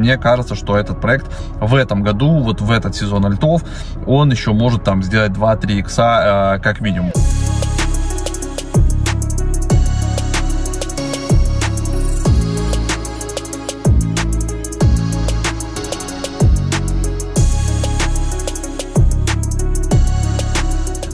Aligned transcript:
мне 0.00 0.16
кажется, 0.16 0.54
что 0.54 0.76
этот 0.76 1.00
проект 1.00 1.26
в 1.60 1.74
этом 1.74 2.02
году, 2.02 2.40
вот 2.40 2.60
в 2.60 2.70
этот 2.70 2.96
сезон 2.96 3.26
альтов, 3.26 3.62
он 4.06 4.30
еще 4.30 4.52
может 4.52 4.82
там 4.82 5.02
сделать 5.02 5.32
2-3 5.32 5.78
икса 5.80 6.56
э, 6.56 6.62
как 6.62 6.80
минимум. 6.80 7.12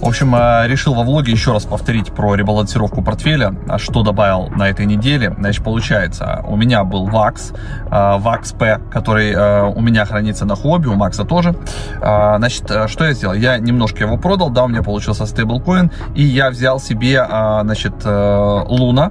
В 0.07 0.09
общем, 0.09 0.37
э, 0.37 0.69
решил 0.69 0.95
во 0.95 1.03
влоге 1.03 1.33
еще 1.33 1.51
раз 1.51 1.65
повторить 1.65 2.13
про 2.13 2.37
ребалансировку 2.37 3.03
портфеля, 3.03 3.57
а 3.69 3.77
что 3.77 4.05
добавил 4.05 4.47
на 4.51 4.69
этой 4.69 4.87
неделе. 4.87 5.35
Значит, 5.37 5.65
получается, 5.65 6.45
у 6.47 6.55
меня 6.55 6.85
был 6.85 7.09
VAX, 7.09 7.53
э, 7.87 7.91
VAX 7.91 8.57
P, 8.57 8.79
который 8.93 9.33
э, 9.33 9.63
у 9.65 9.81
меня 9.81 10.05
хранится 10.05 10.45
на 10.45 10.55
хобби, 10.55 10.87
у 10.87 10.95
Макса 10.95 11.25
тоже. 11.25 11.57
Значит, 11.99 12.71
что 12.87 13.05
я 13.05 13.15
сделал? 13.15 13.35
Я 13.35 13.59
немножко 13.59 14.05
его 14.05 14.17
продал, 14.17 14.51
да, 14.51 14.63
у 14.63 14.69
меня 14.69 14.85
получился 14.85 15.27
стейблкоин, 15.27 15.91
и 16.15 16.23
я 16.23 16.51
взял 16.51 16.79
себе, 16.79 17.27
значит, 17.27 18.05
Луна, 18.05 19.11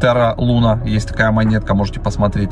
Terra 0.00 0.34
Luna, 0.38 0.88
есть 0.88 1.08
такая 1.08 1.32
монетка, 1.32 1.74
можете 1.74 2.00
посмотреть. 2.00 2.50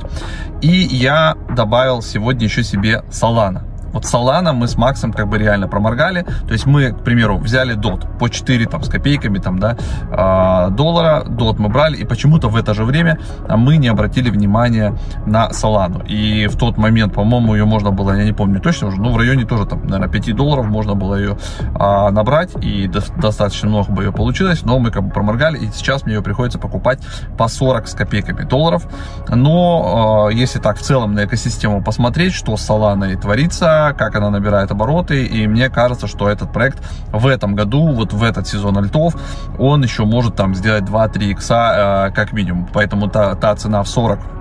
И 0.60 0.68
я 0.68 1.36
добавил 1.56 2.02
сегодня 2.02 2.44
еще 2.44 2.62
себе 2.62 3.02
Solana. 3.08 3.62
Вот 3.92 4.04
Solana 4.04 4.52
мы 4.52 4.68
с 4.68 4.76
Максом 4.76 5.12
как 5.12 5.28
бы 5.28 5.38
реально 5.38 5.68
проморгали. 5.68 6.24
То 6.46 6.52
есть 6.52 6.66
мы, 6.66 6.92
к 6.92 7.04
примеру, 7.04 7.38
взяли 7.38 7.76
DOT 7.76 8.18
по 8.18 8.28
4 8.28 8.66
там, 8.66 8.82
с 8.82 8.88
копейками 8.88 9.38
там, 9.38 9.58
да, 9.58 9.76
а, 10.10 10.68
доллара. 10.70 11.24
DOT 11.26 11.56
мы 11.58 11.68
брали, 11.68 11.96
и 11.96 12.04
почему-то 12.04 12.48
в 12.48 12.56
это 12.56 12.74
же 12.74 12.84
время 12.84 13.18
мы 13.48 13.76
не 13.76 13.88
обратили 13.88 14.30
внимания 14.30 14.94
на 15.26 15.48
Solana. 15.50 16.06
И 16.06 16.46
в 16.46 16.56
тот 16.56 16.76
момент, 16.76 17.14
по-моему, 17.14 17.54
ее 17.54 17.64
можно 17.64 17.90
было, 17.90 18.12
я 18.12 18.24
не 18.24 18.32
помню 18.32 18.60
точно 18.60 18.88
уже, 18.88 19.00
ну, 19.00 19.12
в 19.12 19.16
районе 19.16 19.44
тоже, 19.44 19.66
там, 19.66 19.82
наверное, 19.86 20.08
5 20.08 20.36
долларов 20.36 20.66
можно 20.66 20.94
было 20.94 21.14
ее 21.16 21.38
а, 21.74 22.10
набрать, 22.10 22.50
и 22.62 22.86
до, 22.88 23.02
достаточно 23.16 23.68
много 23.68 23.92
бы 23.92 24.04
ее 24.04 24.12
получилось, 24.12 24.62
но 24.62 24.78
мы 24.78 24.90
как 24.90 25.04
бы 25.04 25.10
проморгали, 25.10 25.58
и 25.58 25.70
сейчас 25.72 26.04
мне 26.04 26.14
ее 26.14 26.22
приходится 26.22 26.58
покупать 26.58 27.00
по 27.36 27.48
40 27.48 27.88
с 27.88 27.94
копейками 27.94 28.42
долларов. 28.44 28.86
Но 29.28 30.26
а, 30.28 30.32
если 30.32 30.58
так 30.58 30.78
в 30.78 30.82
целом 30.82 31.14
на 31.14 31.24
экосистему 31.24 31.82
посмотреть, 31.82 32.34
что 32.34 32.56
с 32.56 32.68
Solana 32.68 33.16
творится, 33.16 33.77
как 33.96 34.16
она 34.16 34.30
набирает 34.30 34.70
обороты, 34.70 35.24
и 35.24 35.46
мне 35.46 35.68
кажется, 35.70 36.06
что 36.06 36.28
этот 36.28 36.52
проект 36.52 36.78
в 37.12 37.26
этом 37.26 37.54
году, 37.54 37.88
вот 37.92 38.12
в 38.12 38.22
этот 38.22 38.46
сезон 38.46 38.78
альтов, 38.78 39.14
он 39.58 39.82
еще 39.82 40.04
может 40.04 40.36
там 40.36 40.54
сделать 40.54 40.84
2-3 40.84 41.30
икса 41.30 42.08
э, 42.08 42.14
как 42.14 42.32
минимум, 42.32 42.68
поэтому 42.72 43.08
та, 43.08 43.34
та 43.34 43.54
цена 43.56 43.82
в 43.82 43.88
40 43.88 44.37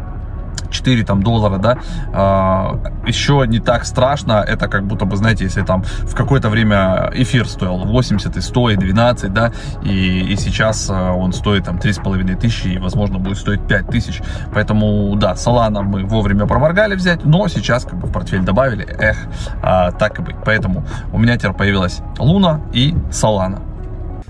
4 0.70 1.04
там, 1.04 1.24
доллара, 1.24 1.58
да, 1.58 1.78
а, 2.14 2.80
еще 3.06 3.44
не 3.48 3.60
так 3.60 3.86
страшно, 3.86 4.44
это 4.48 4.68
как 4.68 4.86
будто 4.86 5.06
бы, 5.06 5.16
знаете, 5.18 5.46
если 5.46 5.62
там 5.62 5.84
в 5.84 6.16
какое-то 6.16 6.50
время 6.50 7.12
эфир 7.14 7.48
стоил 7.48 7.86
80 7.86 8.36
и 8.38 8.42
100 8.42 8.70
и 8.72 8.76
12, 8.76 9.34
да, 9.34 9.52
и, 9.84 10.20
и 10.32 10.36
сейчас 10.36 10.90
а, 10.90 11.14
он 11.14 11.34
стоит 11.34 11.66
там 11.66 11.78
3,5 11.78 12.36
тысячи 12.36 12.68
и, 12.68 12.78
возможно, 12.78 13.20
будет 13.20 13.38
стоить 13.38 13.66
5 13.68 13.88
тысяч, 13.88 14.22
поэтому, 14.54 15.16
да, 15.16 15.34
Solana 15.34 15.82
мы 15.82 16.04
вовремя 16.06 16.46
проморгали 16.46 16.96
взять, 16.96 17.26
но 17.26 17.48
сейчас 17.48 17.86
как 17.86 17.96
бы 18.00 18.08
в 18.08 18.12
портфель 18.12 18.44
добавили, 18.44 18.86
эх, 18.86 19.18
а, 19.62 19.92
так 19.92 20.20
и 20.20 20.22
быть, 20.22 20.36
поэтому 20.46 20.86
у 21.12 21.18
меня 21.18 21.38
теперь 21.38 21.54
появилась 21.54 22.02
Луна 22.18 22.62
и 22.74 22.94
Solana. 23.12 23.62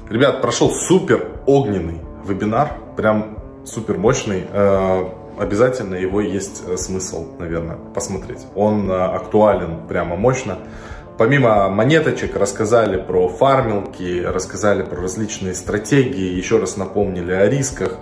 Ребят, 0.10 0.42
прошел 0.42 0.72
супер 0.72 1.28
огненный 1.46 2.02
вебинар, 2.26 2.72
прям 2.96 3.38
супер 3.66 3.98
мощный. 3.98 4.48
Э, 5.38 5.44
обязательно 5.44 5.96
его 5.96 6.22
есть 6.22 6.64
э, 6.68 6.78
смысл, 6.78 7.28
наверное, 7.40 7.78
посмотреть. 7.94 8.46
Он 8.56 8.90
э, 8.90 8.96
актуален 8.96 9.88
прямо 9.88 10.16
мощно. 10.16 10.60
Помимо 11.18 11.68
монеточек 11.70 12.36
рассказали 12.36 13.02
про 13.02 13.28
фармилки, 13.28 14.22
рассказали 14.24 14.84
про 14.84 15.02
различные 15.02 15.56
стратегии, 15.56 16.36
еще 16.38 16.60
раз 16.60 16.78
напомнили 16.78 17.32
о 17.32 17.50
рисках, 17.50 17.94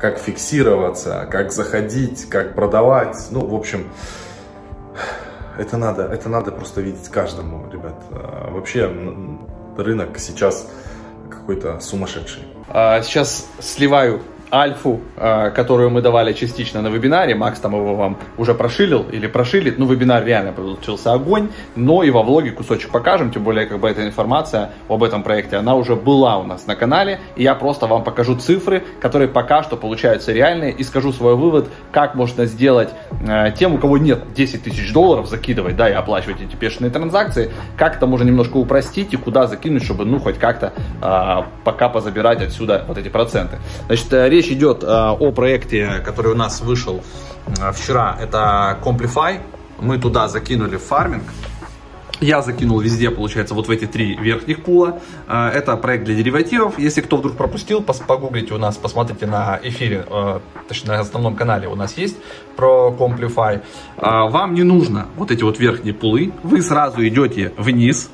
как 0.00 0.18
фиксироваться, 0.18 1.28
как 1.30 1.52
заходить, 1.52 2.28
как 2.30 2.54
продавать. 2.54 3.16
Ну, 3.30 3.46
в 3.46 3.54
общем, 3.54 3.90
это 5.58 5.76
надо, 5.76 6.04
это 6.04 6.30
надо 6.30 6.50
просто 6.50 6.80
видеть 6.80 7.08
каждому, 7.08 7.70
ребят. 7.70 8.02
А, 8.10 8.50
вообще 8.50 8.90
рынок 9.76 10.18
сейчас 10.18 10.66
какой-то 11.30 11.78
сумасшедший. 11.80 12.44
А, 12.68 13.02
сейчас 13.02 13.46
сливаю 13.60 14.22
альфу, 14.52 15.00
а, 15.16 15.50
которую 15.50 15.90
мы 15.90 16.02
давали 16.02 16.32
частично 16.34 16.82
на 16.82 16.88
вебинаре. 16.88 17.34
Макс 17.34 17.58
там 17.58 17.74
его 17.74 17.94
вам 17.94 18.18
уже 18.36 18.54
прошилил 18.54 19.06
или 19.10 19.26
прошилит. 19.26 19.78
Ну, 19.78 19.86
вебинар 19.86 20.24
реально 20.24 20.52
получился 20.52 21.12
огонь. 21.12 21.48
Но 21.74 22.02
и 22.02 22.10
во 22.10 22.22
влоге 22.22 22.50
кусочек 22.50 22.90
покажем. 22.90 23.32
Тем 23.32 23.44
более, 23.44 23.66
как 23.66 23.80
бы 23.80 23.88
эта 23.88 24.06
информация 24.06 24.70
об 24.88 25.02
этом 25.02 25.22
проекте, 25.22 25.56
она 25.56 25.74
уже 25.74 25.96
была 25.96 26.38
у 26.38 26.44
нас 26.44 26.66
на 26.66 26.76
канале. 26.76 27.20
И 27.36 27.42
я 27.42 27.54
просто 27.54 27.86
вам 27.86 28.04
покажу 28.04 28.36
цифры, 28.36 28.82
которые 29.00 29.28
пока 29.28 29.62
что 29.62 29.76
получаются 29.76 30.32
реальные. 30.32 30.72
И 30.72 30.84
скажу 30.84 31.12
свой 31.12 31.34
вывод, 31.34 31.70
как 31.90 32.14
можно 32.14 32.44
сделать 32.44 32.90
э, 33.26 33.52
тем, 33.58 33.74
у 33.74 33.78
кого 33.78 33.96
нет 33.96 34.34
10 34.34 34.64
тысяч 34.64 34.92
долларов, 34.92 35.28
закидывать, 35.28 35.76
да, 35.76 35.88
и 35.88 35.92
оплачивать 35.92 36.42
эти 36.42 36.56
пешеные 36.56 36.90
транзакции. 36.90 37.50
Как 37.78 37.96
это 37.96 38.06
можно 38.06 38.26
немножко 38.26 38.58
упростить 38.58 39.14
и 39.14 39.16
куда 39.16 39.46
закинуть, 39.46 39.84
чтобы, 39.84 40.04
ну, 40.04 40.18
хоть 40.18 40.38
как-то 40.38 40.72
э, 41.00 41.42
пока 41.64 41.88
позабирать 41.88 42.42
отсюда 42.42 42.84
вот 42.86 42.98
эти 42.98 43.08
проценты. 43.08 43.58
Значит, 43.86 44.12
э, 44.12 44.28
речь 44.28 44.41
речь 44.42 44.52
идет 44.52 44.82
э, 44.82 44.86
о 44.86 45.32
проекте, 45.32 46.02
который 46.04 46.32
у 46.32 46.34
нас 46.34 46.60
вышел 46.60 47.02
э, 47.46 47.72
вчера. 47.72 48.18
Это 48.20 48.78
Complify. 48.84 49.40
Мы 49.80 49.98
туда 49.98 50.28
закинули 50.28 50.76
фарминг. 50.76 51.24
Я 52.20 52.40
закинул 52.40 52.78
везде, 52.78 53.10
получается, 53.10 53.54
вот 53.54 53.66
в 53.66 53.70
эти 53.70 53.86
три 53.86 54.16
верхних 54.16 54.64
пула. 54.64 55.00
Э, 55.28 55.48
это 55.48 55.76
проект 55.76 56.04
для 56.04 56.14
деривативов. 56.14 56.78
Если 56.78 57.02
кто 57.02 57.16
вдруг 57.18 57.36
пропустил, 57.36 57.82
погуглите 57.82 58.54
у 58.54 58.58
нас, 58.58 58.76
посмотрите 58.76 59.26
на 59.26 59.60
эфире, 59.62 60.04
точнее 60.68 60.92
на 60.92 61.00
основном 61.00 61.36
канале 61.36 61.68
у 61.68 61.76
нас 61.76 61.96
есть 61.96 62.16
про 62.56 62.94
CompliFi. 62.98 63.62
Вам 63.96 64.54
не 64.54 64.64
нужно 64.64 65.06
вот 65.16 65.30
эти 65.30 65.42
вот 65.44 65.58
верхние 65.58 65.94
пулы. 65.94 66.32
Вы 66.42 66.62
сразу 66.62 67.06
идете 67.06 67.52
вниз, 67.56 68.10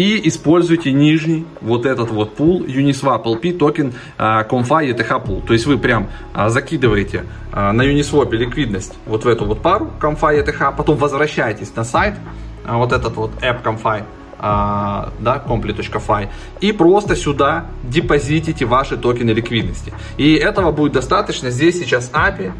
и 0.00 0.26
используйте 0.28 0.92
нижний 0.92 1.44
вот 1.60 1.84
этот 1.84 2.10
вот 2.10 2.34
пул 2.34 2.62
Uniswap 2.62 3.24
LP 3.24 3.58
токен 3.58 3.92
COMFI 4.18 4.90
ETH 4.90 5.26
Pool. 5.26 5.46
То 5.46 5.52
есть 5.52 5.66
вы 5.66 5.76
прям 5.76 6.08
а, 6.32 6.48
закидываете 6.48 7.26
а, 7.52 7.70
на 7.72 7.82
Uniswap 7.82 8.34
ликвидность 8.34 8.94
вот 9.04 9.24
в 9.24 9.28
эту 9.28 9.44
вот 9.44 9.60
пару 9.60 9.90
COMFI 10.00 10.42
ETH, 10.42 10.74
потом 10.74 10.96
возвращаетесь 10.96 11.76
на 11.76 11.84
сайт, 11.84 12.14
а, 12.64 12.78
вот 12.78 12.92
этот 12.92 13.14
вот 13.16 13.32
app 13.42 13.62
COMFI, 13.62 14.04
да, 14.40 15.44
compli.fi, 15.46 16.28
и 16.62 16.72
просто 16.72 17.14
сюда 17.14 17.66
депозитите 17.82 18.64
ваши 18.64 18.96
токены 18.96 19.32
ликвидности. 19.32 19.92
И 20.16 20.32
этого 20.32 20.72
будет 20.72 20.92
достаточно. 20.92 21.50
Здесь 21.50 21.78
сейчас 21.78 22.10
APY 22.10 22.52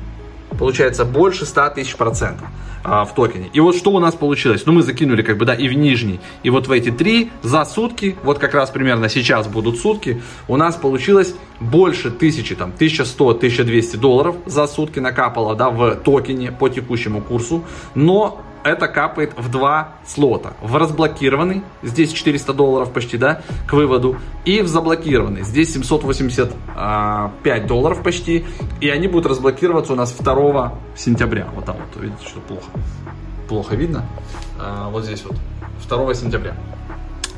получается 0.58 1.04
больше 1.04 1.46
100 1.46 1.70
тысяч 1.70 1.96
процентов 1.96 2.46
а, 2.84 3.04
в 3.04 3.14
токене. 3.14 3.50
И 3.52 3.60
вот 3.60 3.76
что 3.76 3.90
у 3.90 3.98
нас 3.98 4.14
получилось? 4.14 4.62
Ну, 4.66 4.72
мы 4.72 4.82
закинули 4.82 5.22
как 5.22 5.38
бы, 5.38 5.44
да, 5.44 5.54
и 5.54 5.68
в 5.68 5.72
нижний, 5.74 6.20
и 6.42 6.50
вот 6.50 6.66
в 6.66 6.72
эти 6.72 6.90
три 6.90 7.30
за 7.42 7.64
сутки, 7.64 8.16
вот 8.22 8.38
как 8.38 8.54
раз 8.54 8.70
примерно 8.70 9.08
сейчас 9.08 9.46
будут 9.48 9.78
сутки, 9.78 10.22
у 10.48 10.56
нас 10.56 10.76
получилось 10.76 11.34
больше 11.60 12.10
тысячи, 12.10 12.54
там, 12.54 12.72
1100-1200 12.78 13.96
долларов 13.96 14.36
за 14.46 14.66
сутки 14.66 14.98
накапало, 14.98 15.54
да, 15.54 15.70
в 15.70 15.96
токене 15.96 16.52
по 16.52 16.68
текущему 16.68 17.20
курсу, 17.20 17.64
но 17.94 18.40
это 18.64 18.88
капает 18.88 19.32
в 19.36 19.50
два 19.50 19.94
слота. 20.06 20.54
В 20.60 20.76
разблокированный, 20.76 21.62
здесь 21.82 22.12
400 22.12 22.52
долларов 22.52 22.92
почти, 22.92 23.16
да, 23.16 23.42
к 23.66 23.72
выводу, 23.72 24.16
и 24.44 24.60
в 24.62 24.68
заблокированный, 24.68 25.42
здесь 25.42 25.72
785 25.72 26.52
а, 26.76 27.32
долларов 27.66 28.02
почти, 28.02 28.44
и 28.80 28.88
они 28.88 29.08
будут 29.08 29.26
разблокироваться 29.26 29.92
у 29.92 29.96
нас 29.96 30.12
2 30.12 30.74
сентября. 30.96 31.48
Вот 31.54 31.64
там 31.64 31.76
вот, 31.76 32.02
видите, 32.02 32.26
что 32.26 32.40
плохо. 32.40 32.70
Плохо 33.48 33.76
видно. 33.76 34.04
А, 34.58 34.88
вот 34.90 35.04
здесь 35.04 35.24
вот, 35.24 35.36
2 35.88 36.14
сентября. 36.14 36.54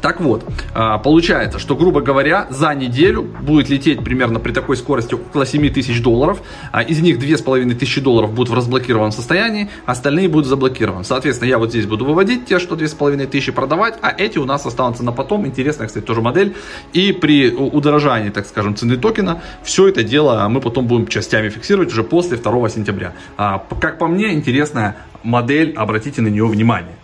Так 0.02 0.20
вот, 0.20 0.44
а, 0.74 0.98
получается, 0.98 1.60
что, 1.60 1.76
грубо 1.76 2.00
говоря, 2.00 2.48
за 2.50 2.74
неделю 2.74 3.22
будет 3.22 3.68
лететь 3.68 4.02
примерно 4.02 4.40
при 4.40 4.50
такой 4.52 4.76
скорости 4.76 5.14
около 5.14 5.46
7 5.46 5.70
тысяч 5.70 6.02
долларов. 6.02 6.42
А 6.72 6.82
из 6.82 7.00
них 7.00 7.18
2,5 7.18 7.74
тысячи 7.74 8.00
долларов 8.00 8.32
будут 8.32 8.50
в 8.50 8.54
разблокированном 8.54 9.12
состоянии, 9.12 9.70
остальные 9.86 10.28
будут 10.28 10.48
заблокированы. 10.48 11.04
Соответственно, 11.04 11.48
я 11.48 11.58
вот 11.58 11.70
здесь 11.70 11.86
буду 11.86 12.04
выводить 12.04 12.46
те, 12.46 12.58
что 12.58 12.74
2,5 12.74 13.26
тысячи 13.28 13.52
продавать, 13.52 13.94
а 14.02 14.10
эти 14.10 14.38
у 14.38 14.44
нас 14.44 14.66
останутся 14.66 15.04
на 15.04 15.12
потом. 15.12 15.46
Интересная, 15.46 15.86
кстати, 15.86 16.04
тоже 16.04 16.20
модель. 16.20 16.56
И 16.92 17.12
при 17.12 17.52
удорожании, 17.52 18.30
так 18.30 18.46
скажем, 18.46 18.74
цены 18.74 18.96
токена, 18.96 19.40
все 19.62 19.86
это 19.86 20.02
дело 20.02 20.48
мы 20.48 20.60
потом 20.60 20.88
будем 20.88 21.06
частями 21.06 21.48
фиксировать 21.48 21.92
уже 21.92 22.02
после 22.02 22.36
2 22.36 22.68
сентября. 22.70 23.12
А, 23.36 23.64
как 23.80 23.98
по 23.98 24.08
мне, 24.08 24.32
интересная 24.32 24.96
модель, 25.22 25.74
обратите 25.76 26.22
на 26.22 26.28
нее 26.28 26.46
внимание. 26.46 26.96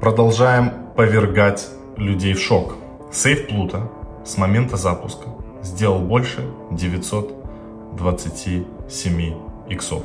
Продолжаем 0.00 0.72
повергать 0.96 1.68
людей 2.00 2.34
в 2.34 2.40
шок. 2.40 2.74
Сейф 3.12 3.46
Плута 3.48 3.88
с 4.24 4.38
момента 4.38 4.76
запуска 4.76 5.28
сделал 5.62 6.00
больше 6.00 6.42
927 6.70 9.34
иксов. 9.68 10.02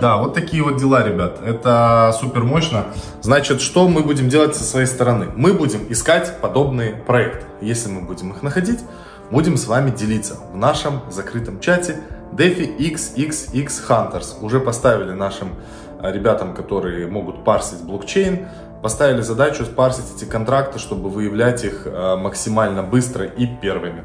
Да, 0.00 0.18
вот 0.18 0.34
такие 0.34 0.62
вот 0.62 0.76
дела, 0.76 1.04
ребят. 1.04 1.40
Это 1.44 2.14
супер 2.20 2.44
мощно. 2.44 2.84
Значит, 3.20 3.60
что 3.60 3.88
мы 3.88 4.02
будем 4.02 4.28
делать 4.28 4.54
со 4.54 4.62
своей 4.62 4.86
стороны? 4.86 5.26
Мы 5.34 5.54
будем 5.54 5.90
искать 5.90 6.40
подобные 6.40 6.94
проекты. 6.94 7.46
Если 7.60 7.90
мы 7.90 8.02
будем 8.02 8.30
их 8.30 8.44
находить, 8.44 8.78
будем 9.32 9.56
с 9.56 9.66
вами 9.66 9.90
делиться 9.90 10.36
в 10.52 10.56
нашем 10.56 11.00
закрытом 11.10 11.58
чате 11.58 11.96
DeFi 12.32 12.78
XXX 12.78 13.68
Hunters. 13.88 14.36
Уже 14.40 14.60
поставили 14.60 15.14
нашим 15.14 15.48
ребятам, 16.02 16.54
которые 16.54 17.06
могут 17.06 17.44
парсить 17.44 17.82
блокчейн, 17.82 18.46
поставили 18.82 19.20
задачу 19.22 19.64
парсить 19.66 20.04
эти 20.16 20.24
контракты, 20.24 20.78
чтобы 20.78 21.10
выявлять 21.10 21.64
их 21.64 21.86
э, 21.86 22.16
максимально 22.16 22.82
быстро 22.82 23.26
и 23.26 23.46
первыми. 23.60 24.04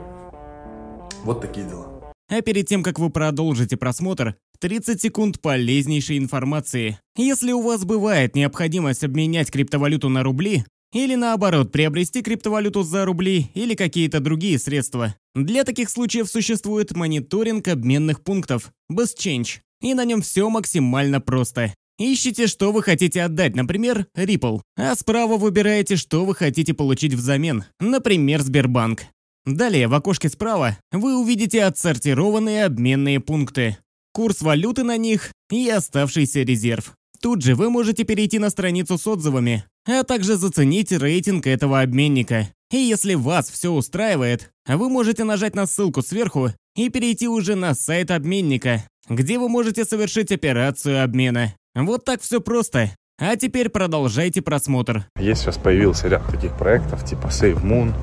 Вот 1.24 1.42
такие 1.42 1.66
дела. 1.68 1.88
А 2.30 2.42
перед 2.42 2.68
тем, 2.68 2.84
как 2.84 3.00
вы 3.00 3.10
продолжите 3.10 3.78
просмотр, 3.78 4.36
30 4.60 5.02
секунд 5.02 5.42
полезнейшей 5.42 6.18
информации. 6.18 6.98
Если 7.16 7.52
у 7.52 7.62
вас 7.62 7.86
бывает 7.86 8.36
необходимость 8.36 9.04
обменять 9.04 9.52
криптовалюту 9.52 10.10
на 10.10 10.24
рубли, 10.24 10.66
или 10.94 11.16
наоборот, 11.16 11.72
приобрести 11.72 12.22
криптовалюту 12.22 12.84
за 12.84 13.06
рубли 13.06 13.52
или 13.56 13.74
какие-то 13.74 14.20
другие 14.20 14.60
средства. 14.60 15.16
Для 15.34 15.64
таких 15.64 15.90
случаев 15.90 16.30
существует 16.30 16.96
мониторинг 16.96 17.68
обменных 17.68 18.22
пунктов, 18.22 18.72
BestChange, 18.92 19.60
и 19.82 19.96
на 19.96 20.06
нем 20.06 20.22
все 20.22 20.48
максимально 20.50 21.20
просто. 21.20 21.74
Ищите, 22.00 22.48
что 22.48 22.72
вы 22.72 22.82
хотите 22.82 23.22
отдать, 23.22 23.56
например, 23.56 24.08
Ripple, 24.16 24.62
а 24.76 24.96
справа 24.96 25.38
выбираете, 25.38 25.96
что 25.96 26.26
вы 26.26 26.34
хотите 26.34 26.74
получить 26.74 27.14
взамен, 27.14 27.66
например, 27.80 28.42
Сбербанк. 28.42 29.04
Далее 29.46 29.88
в 29.88 29.94
окошке 29.94 30.30
справа 30.30 30.78
вы 30.92 31.20
увидите 31.20 31.64
отсортированные 31.64 32.66
обменные 32.66 33.20
пункты, 33.20 33.78
курс 34.12 34.42
валюты 34.42 34.84
на 34.84 34.98
них 34.98 35.32
и 35.52 35.70
оставшийся 35.70 36.42
резерв. 36.44 36.94
Тут 37.22 37.42
же 37.42 37.56
вы 37.56 37.70
можете 37.70 38.06
перейти 38.06 38.40
на 38.40 38.50
страницу 38.50 38.98
с 38.98 39.06
отзывами, 39.06 39.66
а 39.86 40.04
также 40.04 40.36
заценить 40.36 40.92
рейтинг 40.92 41.46
этого 41.46 41.82
обменника. 41.82 42.50
И 42.72 42.78
если 42.78 43.14
вас 43.14 43.50
все 43.50 43.72
устраивает, 43.72 44.52
вы 44.68 44.90
можете 44.90 45.24
нажать 45.26 45.56
на 45.56 45.68
ссылку 45.68 46.02
сверху 46.02 46.50
и 46.76 46.90
перейти 46.90 47.28
уже 47.28 47.56
на 47.56 47.76
сайт 47.76 48.12
обменника, 48.12 48.84
где 49.08 49.38
вы 49.38 49.48
можете 49.48 49.86
совершить 49.86 50.32
операцию 50.32 51.04
обмена. 51.04 51.54
Вот 51.76 52.06
так 52.06 52.22
все 52.22 52.40
просто. 52.40 52.92
А 53.20 53.36
теперь 53.36 53.70
продолжайте 53.70 54.42
просмотр. 54.42 55.06
Есть 55.18 55.42
сейчас 55.42 55.58
появился 55.58 56.08
ряд 56.08 56.24
таких 56.28 56.56
проектов, 56.56 57.04
типа 57.04 57.28
Save 57.28 57.62
Moon, 57.64 57.94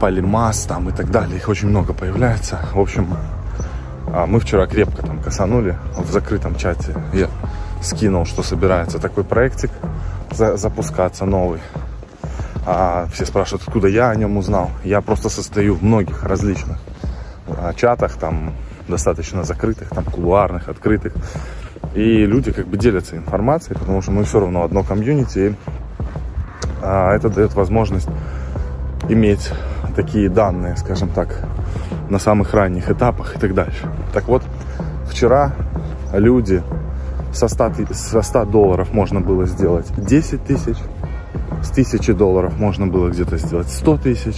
Polymass 0.00 0.66
там 0.66 0.88
и 0.88 0.92
так 0.92 1.10
далее. 1.10 1.36
Их 1.36 1.48
очень 1.48 1.68
много 1.68 1.92
появляется. 1.92 2.58
В 2.72 2.80
общем, 2.80 3.14
а, 4.08 4.26
мы 4.26 4.40
вчера 4.40 4.66
крепко 4.66 5.02
там 5.02 5.22
косанули 5.22 5.78
в 5.96 6.10
закрытом 6.10 6.56
чате. 6.56 6.94
Я 7.12 7.28
скинул, 7.82 8.24
что 8.24 8.42
собирается 8.42 8.98
такой 8.98 9.24
проектик 9.24 9.70
за 10.30 10.56
запускаться 10.56 11.26
новый. 11.26 11.60
А 12.64 13.08
все 13.12 13.26
спрашивают, 13.26 13.62
откуда 13.62 13.88
я 13.88 14.08
о 14.08 14.16
нем 14.16 14.38
узнал. 14.38 14.70
Я 14.84 15.02
просто 15.02 15.28
состою 15.28 15.74
в 15.74 15.84
многих 15.84 16.24
различных 16.24 16.78
а, 17.46 17.74
чатах, 17.74 18.16
там 18.16 18.54
достаточно 18.88 19.44
закрытых, 19.44 19.88
там 19.90 20.04
кулуарных, 20.04 20.68
открытых. 20.68 21.12
И 21.94 22.26
люди 22.26 22.52
как 22.52 22.66
бы 22.66 22.76
делятся 22.76 23.16
информацией, 23.16 23.78
потому 23.78 24.02
что 24.02 24.10
мы 24.12 24.24
все 24.24 24.40
равно 24.40 24.62
одно 24.62 24.82
комьюнити. 24.82 25.38
И, 25.38 25.54
а, 26.82 27.14
это 27.14 27.28
дает 27.28 27.54
возможность 27.54 28.08
иметь 29.08 29.50
такие 29.94 30.28
данные, 30.28 30.76
скажем 30.76 31.08
так, 31.08 31.42
на 32.10 32.18
самых 32.18 32.54
ранних 32.54 32.90
этапах 32.90 33.36
и 33.36 33.38
так 33.38 33.54
дальше. 33.54 33.88
Так 34.12 34.28
вот, 34.28 34.42
вчера 35.08 35.52
люди 36.12 36.62
со 37.32 37.48
100, 37.48 37.72
со 37.92 38.22
100 38.22 38.44
долларов 38.46 38.92
можно 38.92 39.20
было 39.20 39.46
сделать 39.46 39.86
10 39.96 40.44
тысяч, 40.44 40.76
с 41.62 41.70
1000 41.70 42.14
долларов 42.14 42.58
можно 42.58 42.86
было 42.86 43.08
где-то 43.08 43.38
сделать 43.38 43.68
100 43.68 43.96
тысяч, 43.98 44.36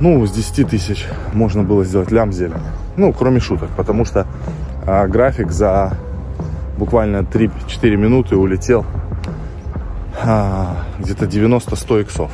ну, 0.00 0.24
с 0.26 0.32
10 0.32 0.68
тысяч 0.68 1.06
можно 1.32 1.62
было 1.62 1.84
сделать 1.84 2.10
лям 2.10 2.32
зелень. 2.32 2.62
Ну, 2.98 3.12
кроме 3.12 3.38
шуток, 3.38 3.70
потому 3.76 4.04
что 4.04 4.26
а, 4.84 5.06
график 5.06 5.52
за 5.52 5.92
буквально 6.76 7.18
3-4 7.18 7.94
минуты 7.94 8.34
улетел 8.34 8.84
а, 10.20 10.78
где-то 10.98 11.26
90-100 11.26 12.00
иксов. 12.00 12.32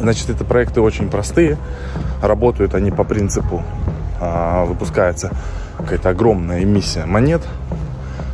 Значит, 0.00 0.28
это 0.30 0.44
проекты 0.44 0.80
очень 0.80 1.08
простые. 1.08 1.58
Работают 2.22 2.74
они 2.74 2.90
по 2.90 3.04
принципу, 3.04 3.62
а, 4.20 4.64
выпускается 4.64 5.30
какая-то 5.78 6.08
огромная 6.08 6.64
эмиссия 6.64 7.06
монет, 7.06 7.42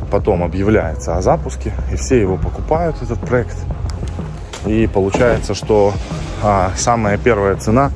потом 0.09 0.41
объявляется 0.41 1.15
о 1.15 1.21
запуске, 1.21 1.73
и 1.93 1.95
все 1.95 2.19
его 2.19 2.37
покупают, 2.37 2.95
этот 3.03 3.19
проект. 3.19 3.55
И 4.65 4.89
получается, 4.91 5.53
что 5.53 5.93
а, 6.41 6.71
самая 6.75 7.19
первая 7.19 7.55
цена 7.55 7.91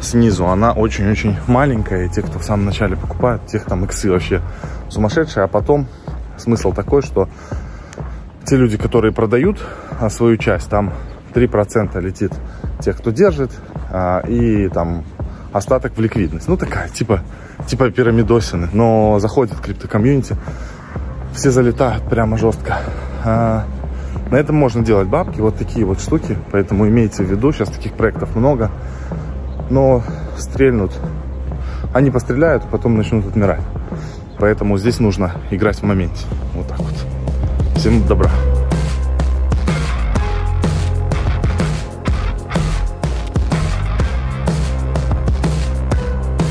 снизу, 0.00 0.46
она 0.46 0.72
очень-очень 0.72 1.36
маленькая, 1.46 2.06
и 2.06 2.08
те, 2.08 2.22
кто 2.22 2.38
в 2.38 2.44
самом 2.44 2.66
начале 2.66 2.96
покупают, 2.96 3.46
тех 3.46 3.64
там 3.64 3.84
иксы 3.84 4.10
вообще 4.10 4.40
сумасшедшие, 4.88 5.44
а 5.44 5.48
потом 5.48 5.86
смысл 6.36 6.72
такой, 6.72 7.02
что 7.02 7.28
те 8.46 8.56
люди, 8.56 8.76
которые 8.76 9.12
продают 9.12 9.58
а, 10.00 10.08
свою 10.10 10.36
часть, 10.36 10.68
там 10.68 10.92
3% 11.34 12.00
летит 12.00 12.32
тех, 12.80 12.96
кто 12.96 13.10
держит, 13.10 13.52
а, 13.90 14.20
и 14.26 14.68
там 14.68 15.04
остаток 15.52 15.96
в 15.96 16.00
ликвидность. 16.00 16.48
Ну, 16.48 16.56
такая, 16.56 16.88
типа, 16.88 17.22
типа 17.66 17.90
пирамидосины. 17.90 18.68
Но 18.72 19.18
заходит 19.20 19.56
криптокомьюнити, 19.60 20.36
все 21.34 21.50
залетают 21.50 22.08
прямо 22.08 22.38
жестко. 22.38 22.78
А, 23.24 23.64
на 24.30 24.36
этом 24.36 24.56
можно 24.56 24.84
делать 24.84 25.08
бабки, 25.08 25.40
вот 25.40 25.56
такие 25.56 25.84
вот 25.84 26.00
штуки. 26.00 26.38
Поэтому 26.52 26.88
имейте 26.88 27.24
в 27.24 27.30
виду, 27.30 27.52
сейчас 27.52 27.68
таких 27.68 27.92
проектов 27.92 28.34
много. 28.36 28.70
Но 29.70 30.02
стрельнут, 30.36 30.92
они 31.94 32.10
постреляют, 32.10 32.64
потом 32.70 32.96
начнут 32.96 33.26
отмирать. 33.26 33.62
Поэтому 34.38 34.76
здесь 34.78 34.98
нужно 35.00 35.32
играть 35.50 35.78
в 35.78 35.82
моменте. 35.84 36.26
Вот 36.54 36.66
так 36.68 36.80
вот. 36.80 36.94
Всем 37.76 38.06
добра. 38.06 38.30